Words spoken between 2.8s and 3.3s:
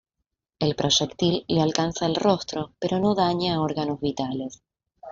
no